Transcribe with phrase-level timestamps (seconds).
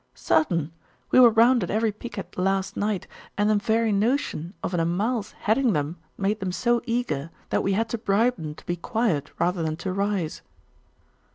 [0.15, 0.71] 'Certain.
[1.11, 3.05] We were round at every picquet last night,
[3.37, 7.73] and the very notion of an Amal's heading them made them so eager, that we
[7.73, 10.41] had to bribe them to be quiet rather than to rise.